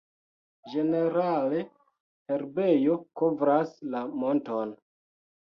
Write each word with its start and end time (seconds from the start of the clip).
Ĝenerale 0.69 1.59
herbejo 2.31 2.97
kovras 3.23 3.77
la 3.93 4.03
monton. 4.25 4.75